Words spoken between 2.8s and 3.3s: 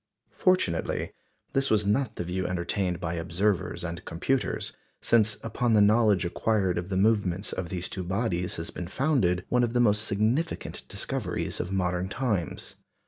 by